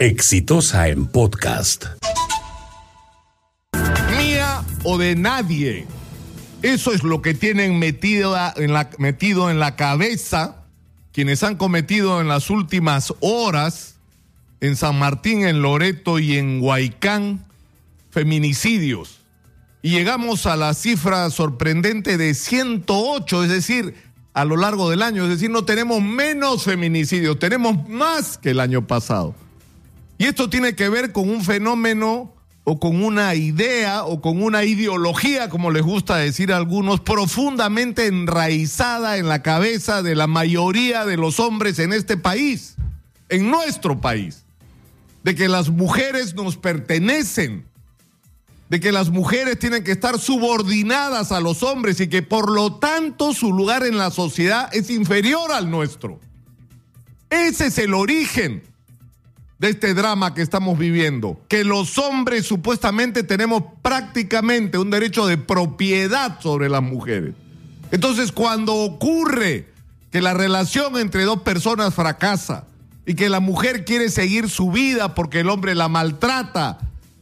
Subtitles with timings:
[0.00, 1.84] Exitosa en podcast.
[4.16, 5.86] Mía o de nadie.
[6.62, 10.64] Eso es lo que tienen metida en la, metido en la cabeza
[11.12, 13.96] quienes han cometido en las últimas horas
[14.62, 17.44] en San Martín, en Loreto y en Huaycán
[18.08, 19.20] feminicidios.
[19.82, 23.94] Y llegamos a la cifra sorprendente de 108, es decir,
[24.32, 25.24] a lo largo del año.
[25.24, 29.34] Es decir, no tenemos menos feminicidios, tenemos más que el año pasado.
[30.20, 34.64] Y esto tiene que ver con un fenómeno o con una idea o con una
[34.64, 41.06] ideología, como les gusta decir a algunos, profundamente enraizada en la cabeza de la mayoría
[41.06, 42.74] de los hombres en este país,
[43.30, 44.44] en nuestro país,
[45.24, 47.64] de que las mujeres nos pertenecen,
[48.68, 52.74] de que las mujeres tienen que estar subordinadas a los hombres y que por lo
[52.74, 56.20] tanto su lugar en la sociedad es inferior al nuestro.
[57.30, 58.69] Ese es el origen
[59.60, 65.36] de este drama que estamos viviendo, que los hombres supuestamente tenemos prácticamente un derecho de
[65.36, 67.34] propiedad sobre las mujeres.
[67.90, 69.68] Entonces, cuando ocurre
[70.10, 72.64] que la relación entre dos personas fracasa
[73.04, 76.78] y que la mujer quiere seguir su vida porque el hombre la maltrata,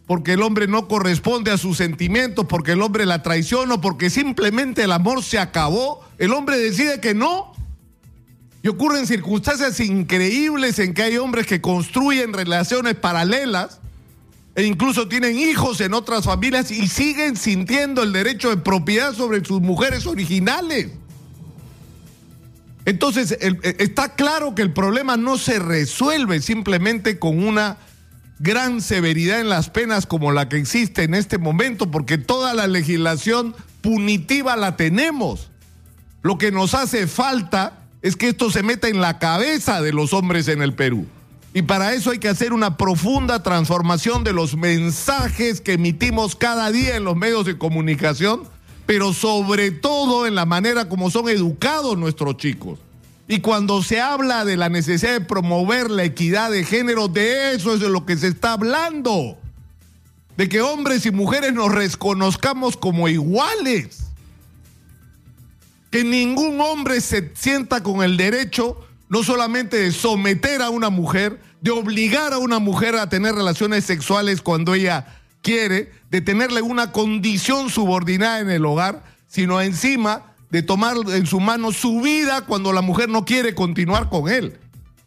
[0.07, 4.85] porque el hombre no corresponde a sus sentimientos, porque el hombre la traiciona, porque simplemente
[4.85, 7.48] el amor se acabó, el hombre decide que no
[8.63, 13.81] y ocurren circunstancias increíbles en que hay hombres que construyen relaciones paralelas
[14.55, 19.45] e incluso tienen hijos en otras familias y siguen sintiendo el derecho de propiedad sobre
[19.45, 20.89] sus mujeres originales.
[22.85, 27.77] Entonces, e, está claro que el problema no se resuelve simplemente con una
[28.41, 32.67] gran severidad en las penas como la que existe en este momento, porque toda la
[32.67, 35.51] legislación punitiva la tenemos.
[36.23, 40.13] Lo que nos hace falta es que esto se meta en la cabeza de los
[40.13, 41.07] hombres en el Perú.
[41.55, 46.71] Y para eso hay que hacer una profunda transformación de los mensajes que emitimos cada
[46.71, 48.43] día en los medios de comunicación,
[48.87, 52.79] pero sobre todo en la manera como son educados nuestros chicos.
[53.27, 57.75] Y cuando se habla de la necesidad de promover la equidad de género, de eso
[57.75, 59.37] es de lo que se está hablando.
[60.37, 64.08] De que hombres y mujeres nos reconozcamos como iguales
[65.91, 71.41] que ningún hombre se sienta con el derecho no solamente de someter a una mujer,
[71.61, 76.93] de obligar a una mujer a tener relaciones sexuales cuando ella quiere, de tenerle una
[76.93, 82.73] condición subordinada en el hogar, sino encima de tomar en su mano su vida cuando
[82.73, 84.59] la mujer no quiere continuar con él.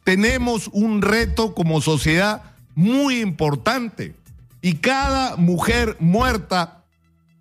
[0.03, 2.43] Tenemos un reto como sociedad
[2.73, 4.15] muy importante
[4.61, 6.80] y cada mujer muerta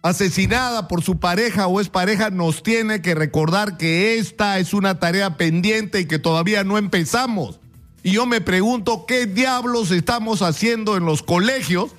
[0.02, 4.98] asesinada por su pareja o es pareja, nos tiene que recordar que esta es una
[4.98, 7.60] tarea pendiente y que todavía no empezamos.
[8.02, 11.90] Y yo me pregunto qué diablos estamos haciendo en los colegios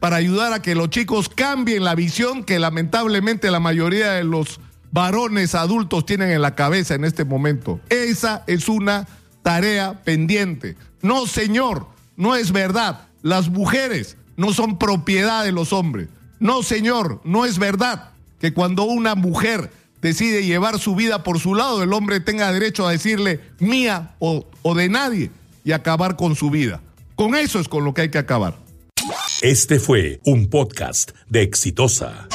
[0.00, 4.60] para ayudar a que los chicos cambien la visión que lamentablemente la mayoría de los
[4.90, 7.80] varones adultos tienen en la cabeza en este momento.
[7.88, 9.06] Esa es una
[9.42, 10.76] tarea pendiente.
[11.02, 11.86] No, señor,
[12.16, 13.08] no es verdad.
[13.22, 16.08] Las mujeres no son propiedad de los hombres.
[16.40, 19.70] No, señor, no es verdad que cuando una mujer
[20.02, 24.46] decide llevar su vida por su lado, el hombre tenga derecho a decirle mía o,
[24.62, 25.30] o de nadie
[25.64, 26.82] y acabar con su vida.
[27.14, 28.56] Con eso es con lo que hay que acabar.
[29.40, 32.28] Este fue un podcast de Exitosa.